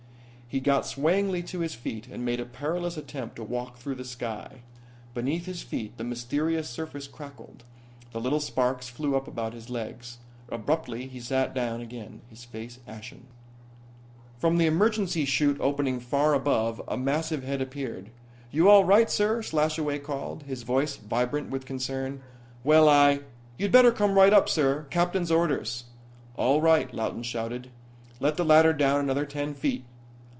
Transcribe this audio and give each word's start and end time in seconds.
He 0.51 0.59
got 0.59 0.85
swayingly 0.85 1.43
to 1.43 1.59
his 1.59 1.75
feet 1.75 2.09
and 2.09 2.25
made 2.25 2.41
a 2.41 2.45
perilous 2.45 2.97
attempt 2.97 3.37
to 3.37 3.43
walk 3.45 3.77
through 3.77 3.95
the 3.95 4.03
sky. 4.03 4.63
Beneath 5.13 5.45
his 5.45 5.63
feet 5.63 5.95
the 5.97 6.03
mysterious 6.03 6.69
surface 6.69 7.07
crackled, 7.07 7.63
and 8.13 8.21
little 8.21 8.41
sparks 8.41 8.89
flew 8.89 9.15
up 9.15 9.29
about 9.29 9.53
his 9.53 9.69
legs. 9.69 10.17
Abruptly 10.49 11.07
he 11.07 11.21
sat 11.21 11.53
down 11.53 11.79
again, 11.79 12.19
his 12.29 12.43
face 12.43 12.79
ashen. 12.85 13.27
From 14.39 14.57
the 14.57 14.65
emergency 14.65 15.23
'chute 15.23 15.55
opening 15.61 16.01
far 16.01 16.33
above 16.33 16.81
a 16.85 16.97
massive 16.97 17.45
head 17.45 17.61
appeared. 17.61 18.09
"You 18.51 18.69
all 18.69 18.83
right, 18.83 19.09
sir," 19.09 19.41
Slashaway 19.41 19.99
called, 19.99 20.43
his 20.43 20.63
voice 20.63 20.97
vibrant 20.97 21.49
with 21.49 21.63
concern. 21.65 22.19
"Well, 22.65 22.89
I" 22.89 23.21
"You'd 23.57 23.71
better 23.71 23.93
come 23.93 24.15
right 24.15 24.33
up, 24.33 24.49
sir. 24.49 24.85
Captain's 24.89 25.31
orders." 25.31 25.85
"All 26.35 26.59
right," 26.59 26.93
Lawton 26.93 27.23
shouted. 27.23 27.69
"Let 28.19 28.35
the 28.35 28.43
ladder 28.43 28.73
down 28.73 28.99
another 28.99 29.25
ten 29.25 29.53
feet." 29.53 29.85